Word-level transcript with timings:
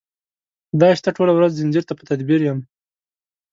خدای 0.69 0.91
شته 0.99 1.09
ټوله 1.17 1.31
ورځ 1.35 1.51
ځنځیر 1.59 1.83
ته 1.87 1.93
په 1.99 2.03
تدبیر 2.09 2.41
یم 2.47 2.59